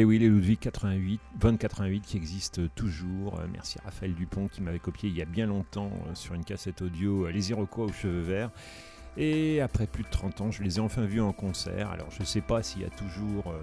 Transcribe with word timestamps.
Et 0.00 0.04
oui, 0.06 0.18
les 0.18 0.30
Ludwig 0.30 0.58
88, 0.58 1.20
2088 1.40 2.00
qui 2.00 2.16
existent 2.16 2.62
toujours. 2.74 3.38
Euh, 3.38 3.46
Merci 3.52 3.78
à 3.80 3.82
Raphaël 3.84 4.14
Dupont 4.14 4.48
qui 4.48 4.62
m'avait 4.62 4.78
copié 4.78 5.10
il 5.10 5.14
y 5.18 5.20
a 5.20 5.26
bien 5.26 5.44
longtemps 5.44 5.90
euh, 5.92 6.14
sur 6.14 6.32
une 6.32 6.42
cassette 6.42 6.80
audio 6.80 7.26
euh, 7.26 7.30
Les 7.30 7.50
Iroquois 7.50 7.84
aux 7.84 7.92
cheveux 7.92 8.22
verts. 8.22 8.50
Et 9.16 9.60
après 9.60 9.86
plus 9.86 10.04
de 10.04 10.08
30 10.08 10.40
ans, 10.40 10.50
je 10.50 10.62
les 10.62 10.78
ai 10.78 10.80
enfin 10.80 11.04
vus 11.04 11.20
en 11.20 11.32
concert. 11.32 11.90
Alors 11.90 12.10
je 12.10 12.20
ne 12.20 12.24
sais 12.24 12.40
pas 12.40 12.62
s'il 12.62 12.82
y 12.82 12.84
a 12.84 12.90
toujours 12.90 13.48
euh, 13.48 13.60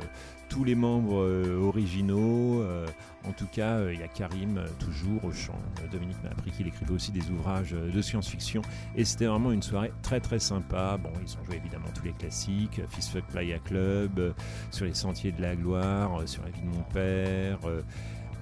tous 0.49 0.63
les 0.63 0.75
membres 0.75 1.21
euh, 1.21 1.59
originaux. 1.61 2.61
euh, 2.61 2.85
en 3.25 3.31
tout 3.31 3.47
cas, 3.47 3.89
il 3.89 3.99
y 3.99 4.03
a 4.03 4.07
Karim 4.07 4.63
toujours 4.79 5.25
au 5.25 5.31
chant. 5.31 5.59
Dominique 5.91 6.21
m'a 6.23 6.29
appris 6.29 6.51
qu'il 6.51 6.67
écrivait 6.67 6.93
aussi 6.93 7.11
des 7.11 7.29
ouvrages 7.29 7.71
de 7.71 8.01
science-fiction. 8.01 8.61
Et 8.95 9.03
c'était 9.03 9.25
vraiment 9.25 9.51
une 9.51 9.63
soirée 9.63 9.91
très 10.01 10.19
très 10.19 10.39
sympa. 10.39 10.97
Bon, 10.97 11.11
ils 11.21 11.37
ont 11.37 11.45
joué 11.45 11.57
évidemment 11.57 11.87
tous 11.93 12.05
les 12.05 12.13
classiques. 12.13 12.81
Fist 12.89 13.11
Fuck 13.11 13.25
Playa 13.25 13.59
Club, 13.59 14.33
sur 14.71 14.85
les 14.85 14.93
sentiers 14.93 15.31
de 15.33 15.41
la 15.41 15.55
gloire, 15.55 16.21
sur 16.25 16.43
la 16.43 16.49
vie 16.49 16.61
de 16.61 16.67
mon 16.67 16.83
père. 16.83 17.59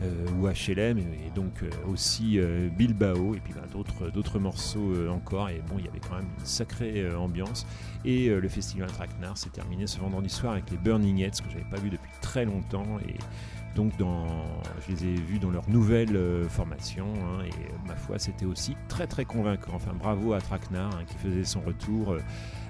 Euh, 0.01 0.25
ou 0.37 0.47
HLM 0.47 0.97
et, 0.97 1.31
donc 1.33 1.63
euh, 1.63 1.69
aussi 1.89 2.37
euh, 2.37 2.67
Bilbao 2.67 3.33
et 3.33 3.39
puis 3.39 3.53
ben, 3.53 3.61
d'autres 3.71 4.09
d'autres 4.09 4.39
morceaux 4.39 4.93
encore. 5.09 5.49
Et 5.49 5.61
bon 5.69 5.75
il 5.77 5.85
y 5.85 5.87
avait 5.87 5.99
quand 5.99 6.15
même 6.15 6.27
une 6.37 6.45
sacrée 6.45 7.15
ambiance. 7.15 7.65
Et 8.03 8.29
le 8.29 8.47
festival 8.49 8.91
Traquenard 8.91 9.37
s'est 9.37 9.49
terminé 9.49 9.87
ce 9.87 9.99
vendredi 9.99 10.29
soir 10.29 10.53
avec 10.53 10.69
les 10.69 10.77
Burning 10.77 11.19
Heads 11.21 11.41
que 11.43 11.49
j'avais 11.49 11.69
pas 11.69 11.77
vu 11.77 11.89
depuis 11.89 12.11
très 12.21 12.45
longtemps. 12.45 12.99
Et 13.07 13.15
donc 13.75 13.93
je 13.99 14.93
les 14.93 15.05
ai 15.05 15.15
vus 15.15 15.39
dans 15.39 15.49
leur 15.49 15.67
nouvelle 15.69 16.17
formation 16.49 17.07
hein, 17.15 17.43
et 17.45 17.87
ma 17.87 17.95
foi 17.95 18.19
c'était 18.19 18.45
aussi 18.45 18.75
très 18.87 19.07
très 19.07 19.25
convaincant. 19.25 19.71
Enfin 19.73 19.93
bravo 19.97 20.33
à 20.33 20.41
Traquenard 20.41 20.93
hein, 20.95 21.03
qui 21.07 21.15
faisait 21.15 21.45
son 21.45 21.61
retour 21.61 22.17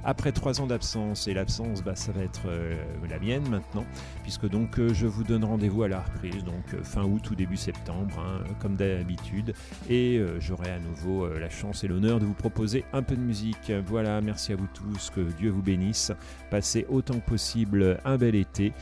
après 0.06 0.32
trois 0.32 0.62
ans 0.62 0.68
d'absence 0.68 1.28
et 1.28 1.34
l'absence 1.34 1.84
bah, 1.84 1.96
ça 1.96 2.12
va 2.12 2.22
être 2.22 2.44
euh, 2.48 2.76
la 3.10 3.20
mienne 3.20 3.48
maintenant 3.50 3.86
puisque 4.24 4.48
donc 4.48 4.80
euh, 4.80 4.94
je 4.94 5.08
vous 5.08 5.24
donne 5.24 5.44
rendez-vous 5.44 5.84
à 5.84 5.88
la 5.88 6.02
reprise, 6.02 6.44
donc 6.44 6.74
euh, 6.74 6.84
fin 6.84 7.04
août 7.04 7.30
ou 7.32 7.36
début 7.36 7.58
septembre, 7.58 8.16
hein, 8.20 8.44
comme 8.62 8.76
d'habitude, 8.76 9.54
et 9.90 10.22
j'aurai 10.40 10.70
à 10.70 10.80
nouveau 10.80 11.28
la 11.28 11.50
chance 11.50 11.84
et 11.84 11.88
l'honneur 11.88 12.20
de 12.20 12.26
vous 12.26 12.34
proposer 12.34 12.86
un 12.94 13.02
peu 13.02 13.16
de 13.16 13.22
musique. 13.22 13.72
Voilà, 13.88 14.22
merci 14.22 14.54
à 14.54 14.56
vous 14.56 14.68
tous, 14.74 15.10
que 15.10 15.22
Dieu 15.22 15.50
vous 15.50 15.62
bénisse, 15.62 16.12
passez 16.50 16.86
autant 16.90 17.20
que 17.20 17.30
possible 17.30 18.00
un 18.06 18.18
bel 18.18 18.36
été. 18.36 18.74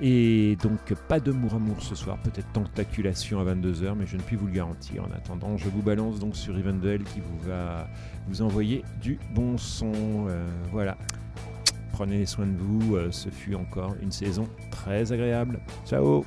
Et 0.00 0.56
donc 0.62 0.92
pas 1.08 1.20
de 1.20 1.32
mour 1.32 1.54
amour 1.54 1.82
ce 1.82 1.94
soir, 1.94 2.18
peut-être 2.18 2.50
tentaculation 2.52 3.40
à 3.40 3.44
22h, 3.44 3.94
mais 3.96 4.06
je 4.06 4.16
ne 4.16 4.22
puis 4.22 4.36
vous 4.36 4.46
le 4.46 4.52
garantir. 4.52 5.04
En 5.04 5.10
attendant, 5.16 5.56
je 5.56 5.68
vous 5.68 5.82
balance 5.82 6.18
donc 6.18 6.36
sur 6.36 6.56
Evendel 6.58 7.02
qui 7.04 7.20
vous 7.20 7.48
va 7.48 7.88
vous 8.28 8.42
envoyer 8.42 8.84
du 9.00 9.18
bon 9.34 9.56
son. 9.56 9.92
Euh, 10.28 10.46
voilà. 10.70 10.98
Prenez 11.92 12.26
soin 12.26 12.46
de 12.46 12.58
vous, 12.58 12.96
euh, 12.96 13.10
ce 13.10 13.30
fut 13.30 13.54
encore 13.54 13.94
une 14.02 14.12
saison 14.12 14.46
très 14.70 15.12
agréable. 15.12 15.60
Ciao 15.86 16.26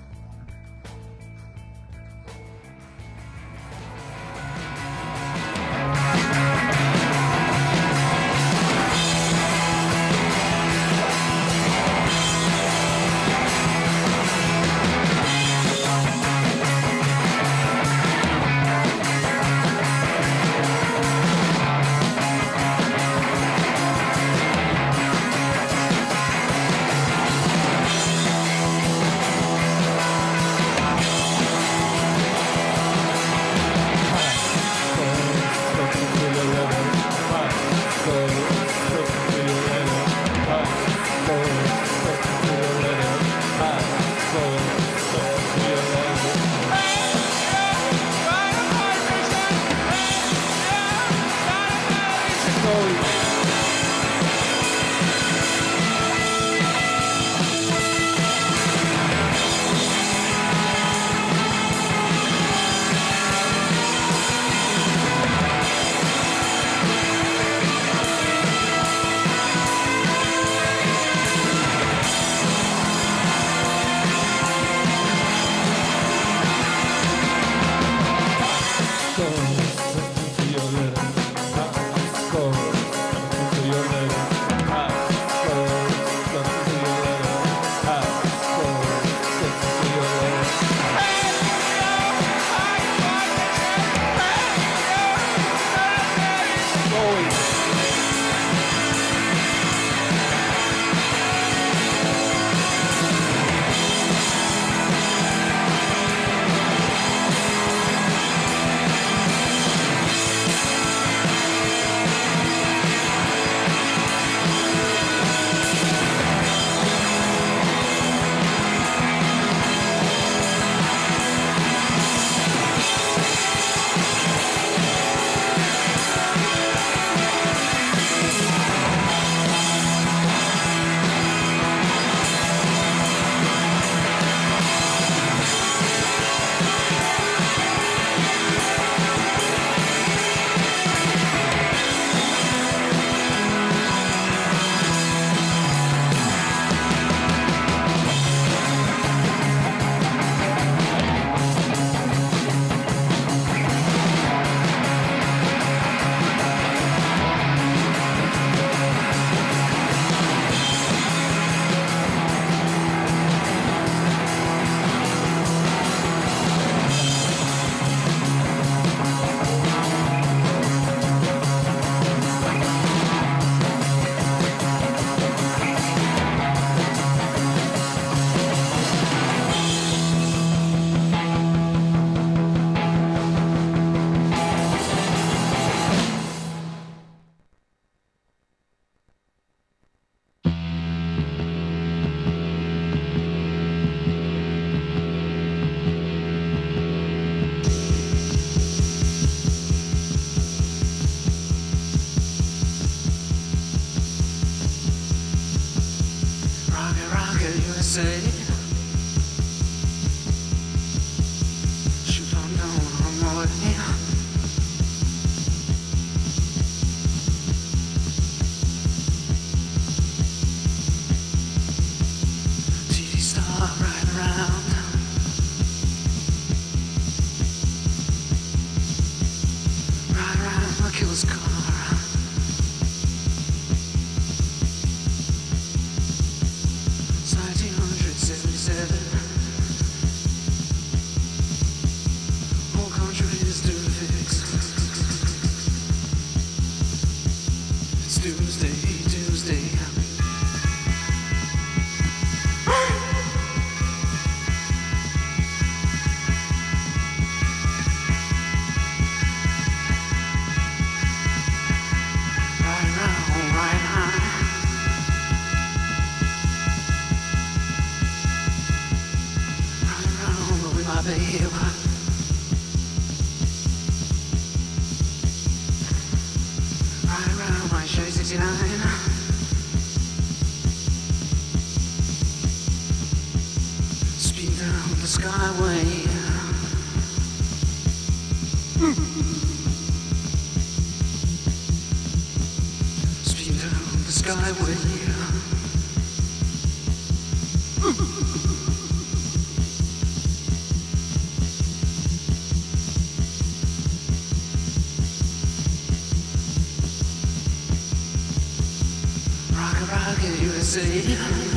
rocket, 310.77 311.48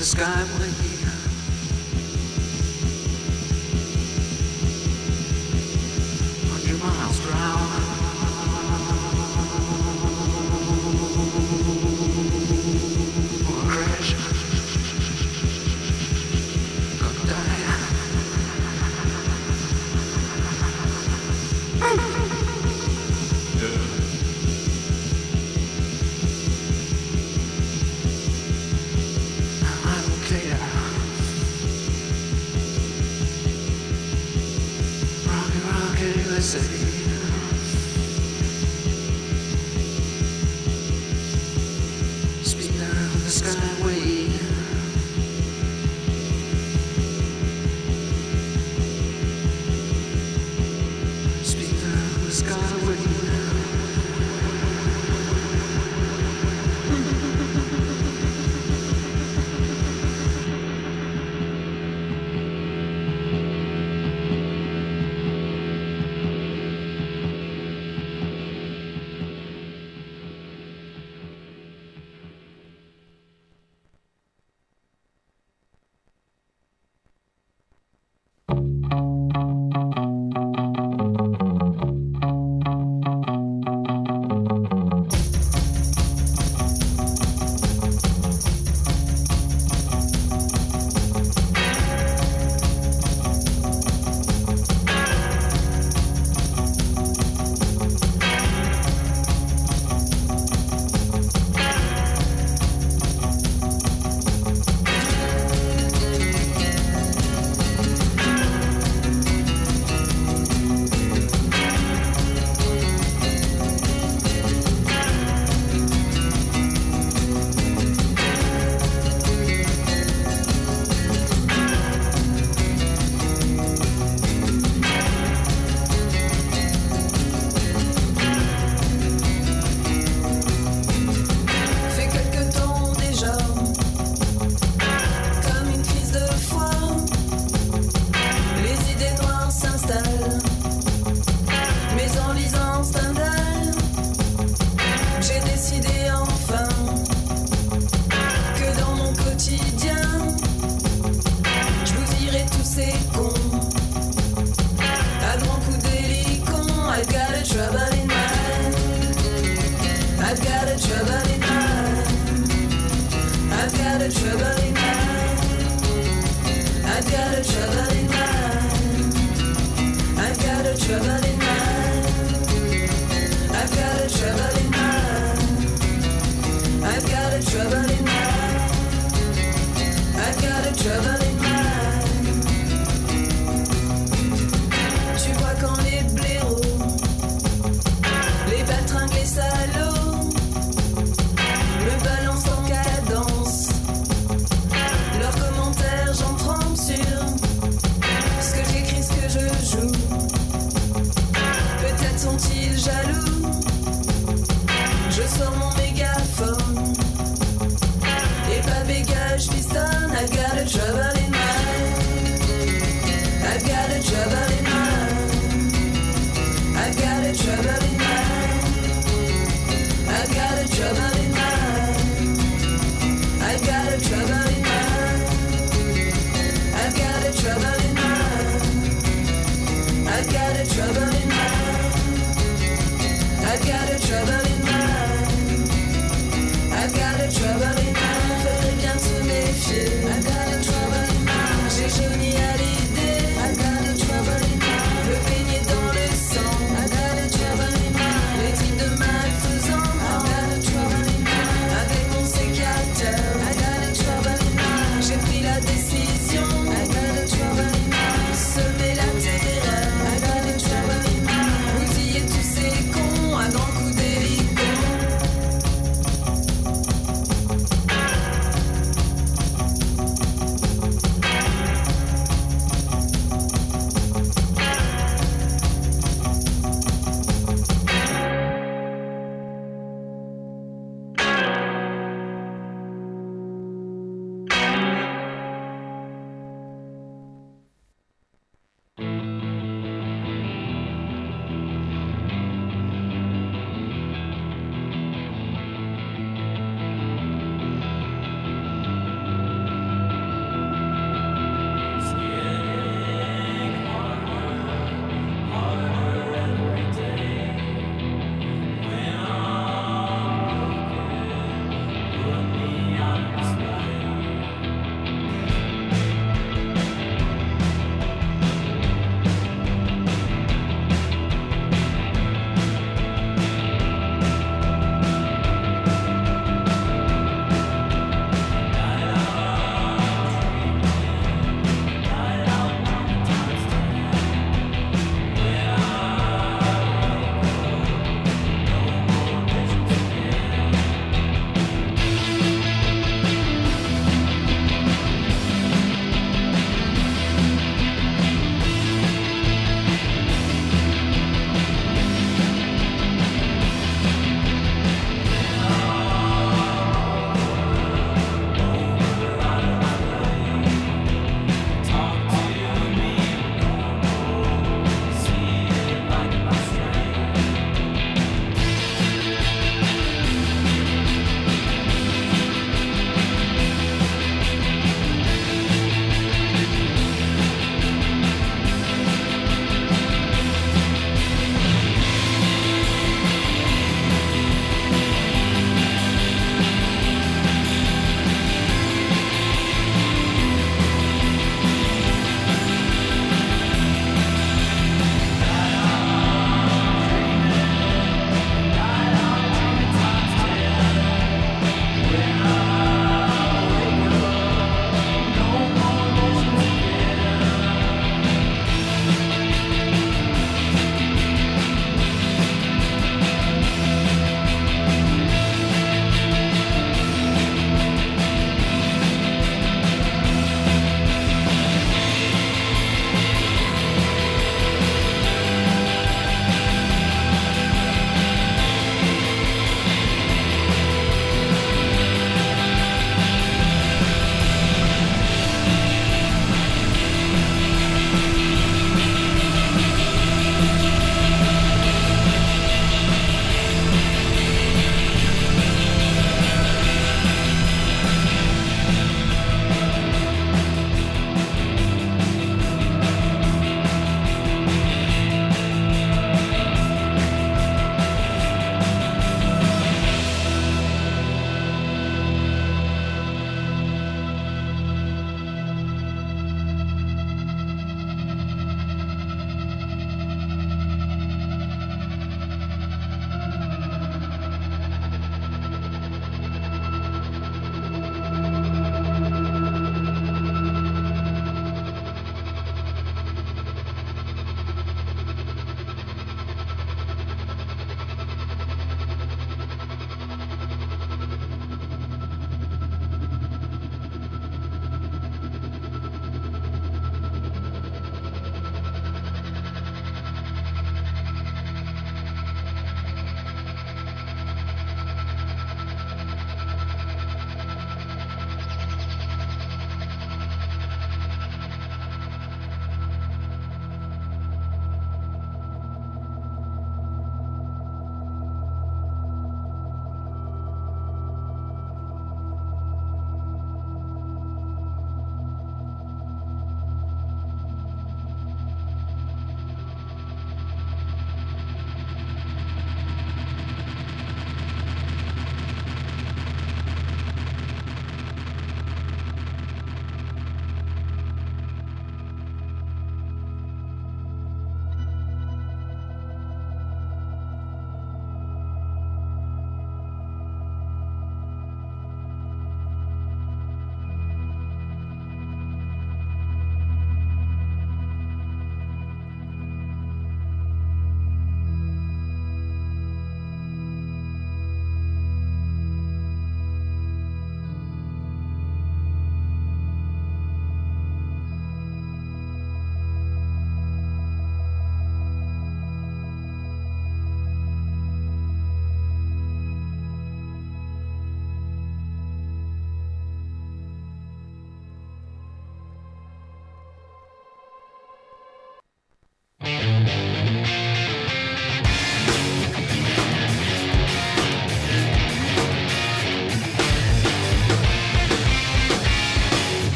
Speed 0.00 0.18
sky 0.18 0.44
the 0.44 0.64
skyway. 0.64 0.99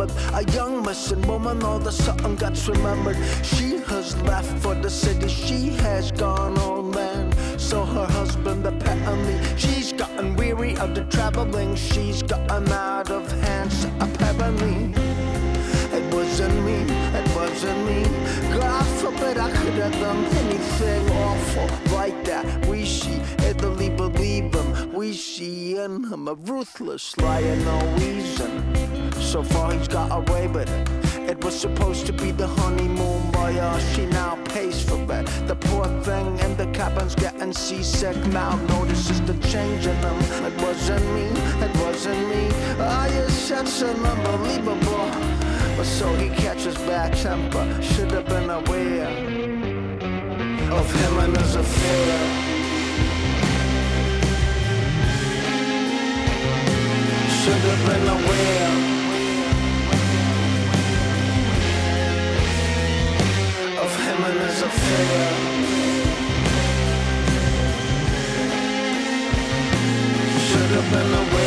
A 0.00 0.44
young 0.52 0.82
missing 0.82 1.20
woman, 1.22 1.62
all 1.62 1.78
the 1.78 1.92
sudden 1.92 2.34
gets 2.36 2.66
remembered. 2.66 3.16
She 3.42 3.78
has 3.88 4.16
left 4.22 4.58
for 4.62 4.74
the 4.74 4.88
city, 4.88 5.28
she 5.28 5.68
has 5.84 6.10
gone 6.12 6.58
old 6.58 6.94
man. 6.94 7.30
So 7.58 7.84
her 7.84 8.06
husband 8.06 8.64
apparently, 8.66 9.36
she's 9.56 9.92
gotten 9.92 10.34
weary 10.36 10.76
of 10.78 10.94
the 10.94 11.04
traveling. 11.04 11.76
She's 11.76 12.22
gotten 12.22 12.72
out 12.72 13.10
of 13.10 13.30
hand, 13.42 13.72
apparently. 14.00 14.94
It 15.96 16.14
wasn't 16.14 16.64
me, 16.64 16.78
it 17.20 17.28
wasn't 17.36 17.80
me. 17.86 18.02
God 18.58 18.86
forbid 19.00 19.36
I 19.36 19.50
could 19.50 19.74
have 19.74 19.92
done 19.92 20.24
anything 20.24 21.10
awful 21.10 21.68
like 21.94 22.24
that. 22.24 22.66
We 22.66 22.84
she 22.84 23.20
believe 23.52 23.60
him. 23.60 23.71
We 25.02 25.14
see 25.14 25.74
him 25.74 26.28
a 26.28 26.34
ruthless 26.34 27.16
liar, 27.16 27.56
no 27.56 27.80
reason. 27.96 29.12
So 29.20 29.42
far 29.42 29.72
he's 29.72 29.88
got 29.88 30.12
away 30.12 30.46
with 30.46 30.70
it. 30.70 31.28
It 31.28 31.42
was 31.44 31.58
supposed 31.58 32.06
to 32.06 32.12
be 32.12 32.30
the 32.30 32.46
honeymoon 32.46 33.32
boy, 33.32 33.58
oh, 33.60 33.80
she 33.92 34.06
now 34.06 34.36
pays 34.44 34.80
for 34.80 35.02
it. 35.12 35.26
The 35.48 35.56
poor 35.56 35.86
thing 36.04 36.38
in 36.38 36.56
the 36.56 36.66
cabin's 36.66 37.16
getting 37.16 37.52
seasick 37.52 38.16
now. 38.28 38.54
Notices 38.66 39.20
the 39.22 39.34
change 39.48 39.88
in 39.88 40.00
them. 40.02 40.18
It 40.46 40.62
wasn't 40.62 41.04
me, 41.16 41.26
it 41.66 41.76
wasn't 41.78 42.22
me. 42.28 42.46
Oh, 42.78 43.08
yes, 43.10 43.48
that's 43.48 43.82
unbelievable. 43.82 45.10
But 45.76 45.86
so 45.86 46.14
he 46.14 46.28
catches 46.28 46.76
bad 46.86 47.12
temper. 47.16 47.66
Should 47.82 48.12
have 48.12 48.26
been 48.26 48.48
aware 48.48 49.08
of 50.70 50.94
him 50.94 51.18
and 51.18 51.36
his 51.36 51.56
affair. 51.56 52.51
Should 57.42 57.54
have 57.54 57.86
been 57.86 58.06
aware 58.06 58.72
of 63.82 63.90
him 64.04 64.24
and 64.28 64.38
his 64.46 64.62
affair. 64.62 65.32
Should 70.46 70.70
have 70.70 70.88
been 70.92 71.14
aware. 71.14 71.41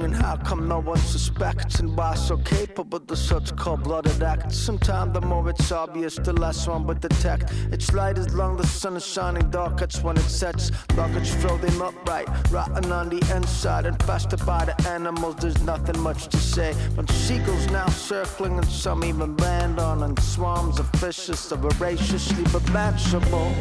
And 0.00 0.14
how 0.14 0.36
come 0.36 0.66
no 0.66 0.80
one 0.80 0.98
suspects 0.98 1.80
and 1.80 1.96
why 1.96 2.14
so 2.14 2.36
capable 2.38 3.02
of 3.08 3.18
such 3.18 3.54
cold-blooded 3.56 4.22
acts? 4.22 4.56
Sometimes 4.56 5.12
the 5.12 5.20
more 5.20 5.48
it's 5.50 5.70
obvious, 5.70 6.16
the 6.16 6.32
less 6.32 6.66
one 6.66 6.86
would 6.86 7.00
detect. 7.00 7.52
It's 7.70 7.92
light 7.92 8.18
as 8.18 8.32
long 8.34 8.56
the 8.56 8.66
sun 8.66 8.96
is 8.96 9.06
shining, 9.06 9.50
dark 9.50 9.82
it's 9.82 10.02
when 10.02 10.16
it 10.16 10.22
sets. 10.22 10.70
Luggage 10.96 11.30
floating 11.30 11.80
upright, 11.80 12.28
rotten 12.50 12.90
on 12.90 13.08
the 13.08 13.20
inside, 13.36 13.86
and 13.86 14.00
infested 14.00 14.44
by 14.46 14.64
the 14.64 14.88
animals. 14.88 15.36
There's 15.36 15.62
nothing 15.62 15.98
much 16.00 16.28
to 16.28 16.36
say. 16.36 16.74
But 16.96 17.10
seagulls 17.10 17.66
now 17.70 17.88
circling 17.88 18.58
and 18.58 18.68
some 18.68 19.04
even 19.04 19.36
land 19.36 19.78
on, 19.78 20.02
and 20.02 20.18
swarms 20.20 20.78
of 20.78 20.88
fishes 20.92 21.38
so 21.38 21.56
voraciously 21.56 22.44
but 22.52 22.68
manageable. 22.72 23.52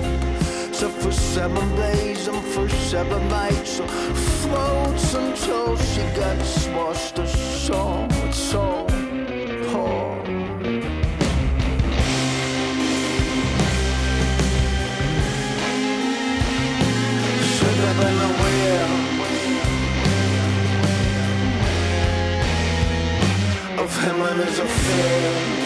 So 0.73 0.89
for 0.89 1.11
seven 1.11 1.75
days 1.75 2.27
and 2.27 2.43
for 2.43 2.67
seven 2.69 3.27
nights, 3.27 3.71
so 3.77 3.85
floats 3.85 5.13
until 5.13 5.77
she 5.77 6.01
gets 6.15 6.67
washed 6.69 7.19
ashore. 7.19 8.07
It's 8.25 8.37
so 8.37 8.87
poor. 9.67 10.25
Should 17.53 17.79
have 17.85 17.97
been 18.01 18.19
aware 18.31 18.89
of 23.83 23.91
him 24.03 24.21
and 24.21 24.39
his 24.41 24.59
affair. 24.59 25.60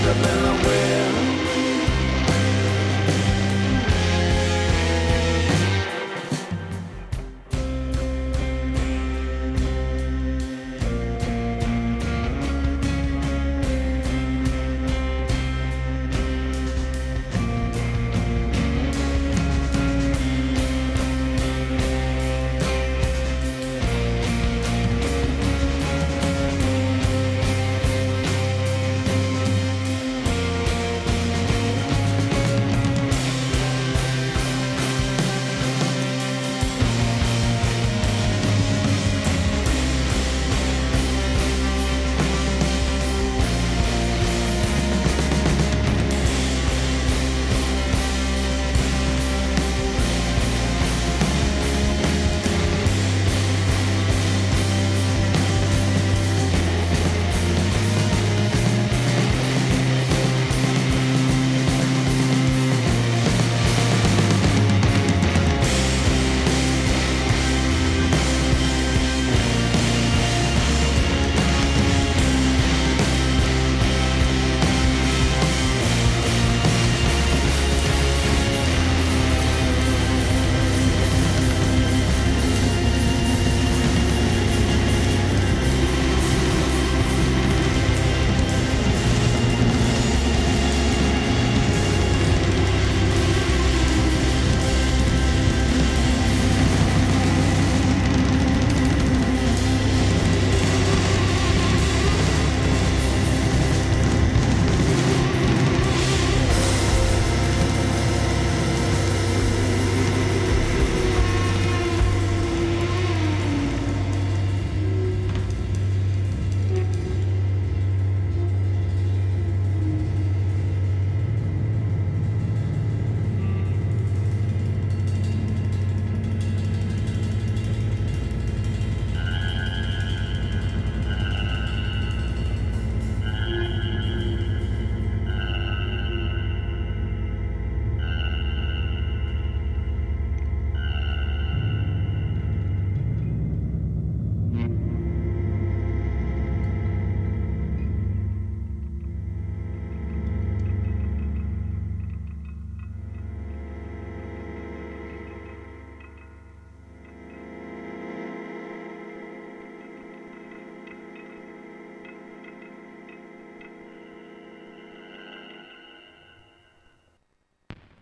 Should 0.00 0.16
have 0.16 0.22
been 0.22 0.66
aware. 0.66 0.99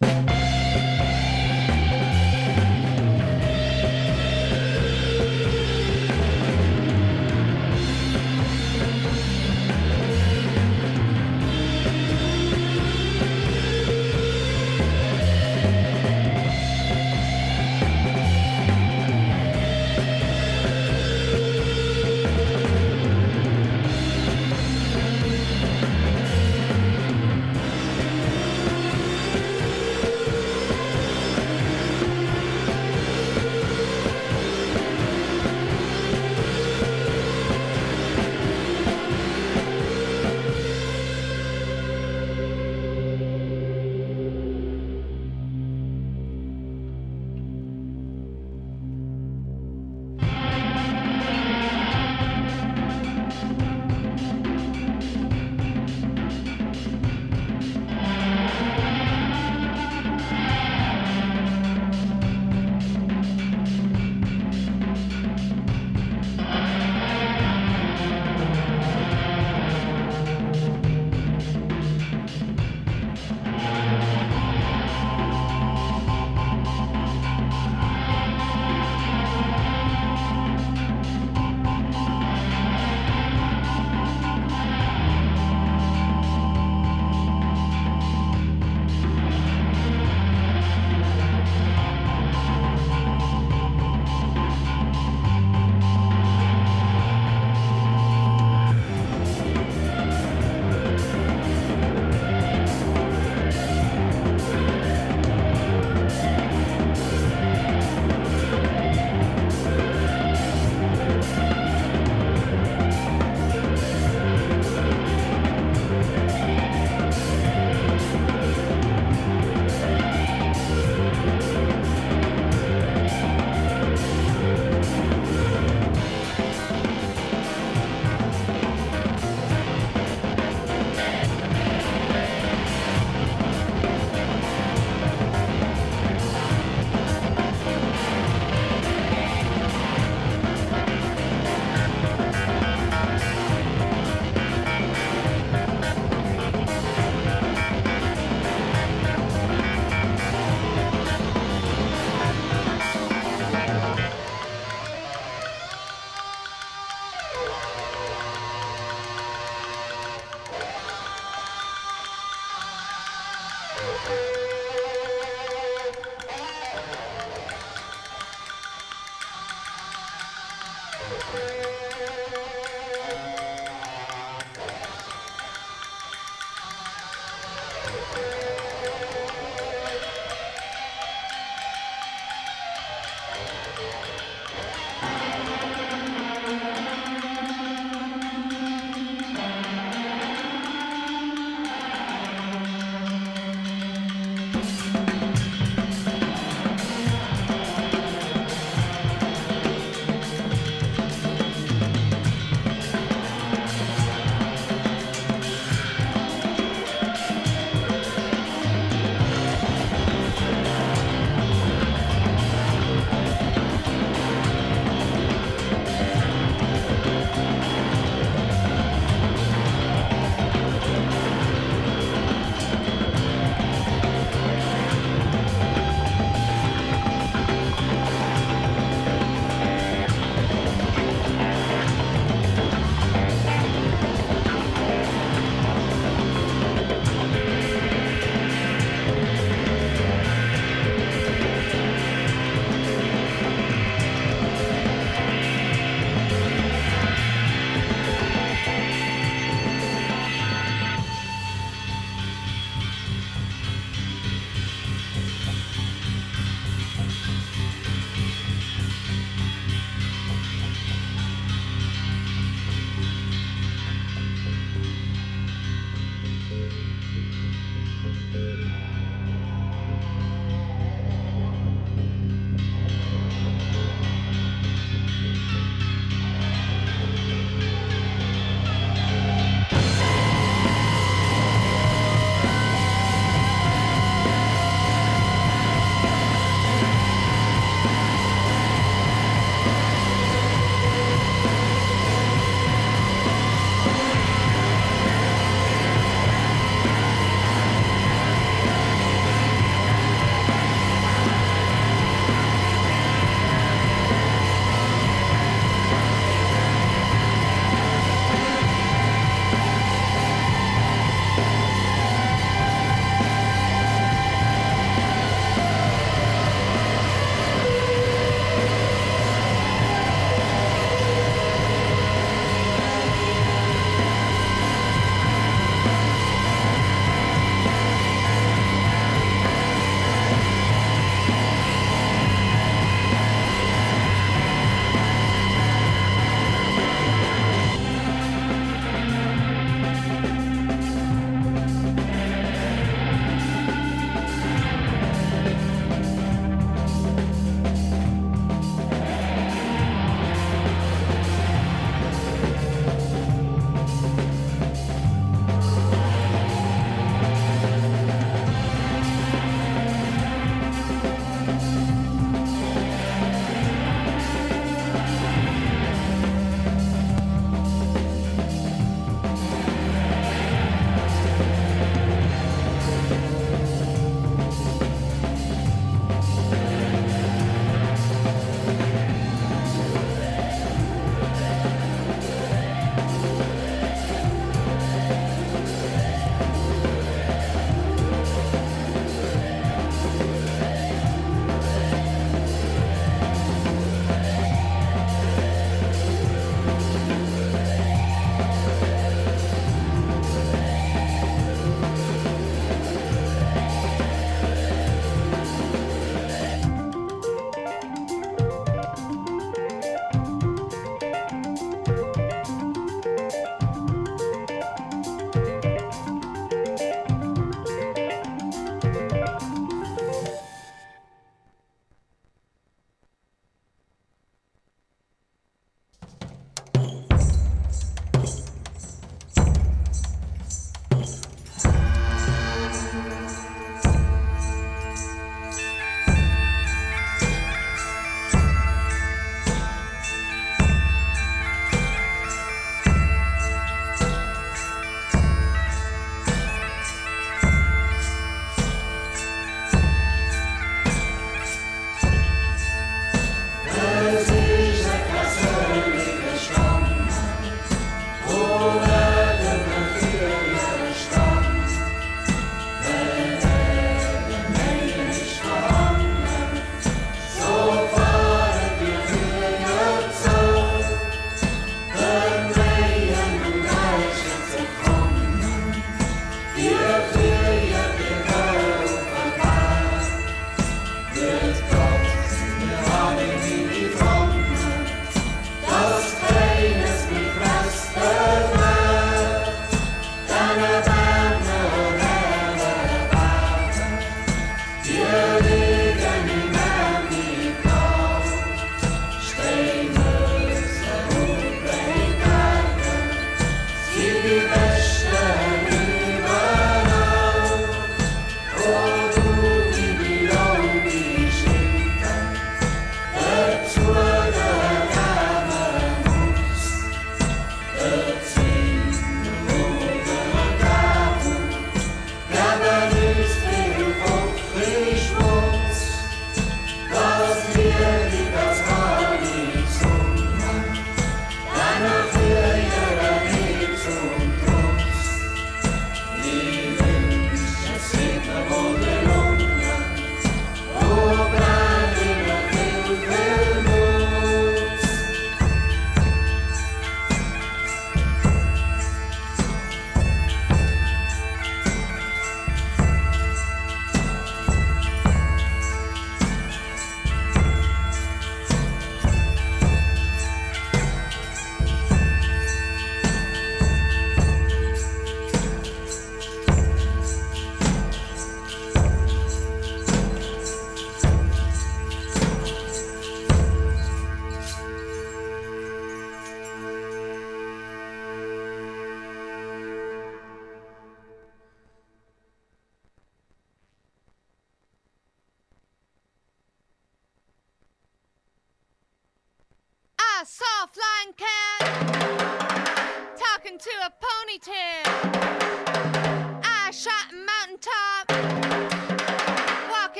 Bye. 0.00 0.49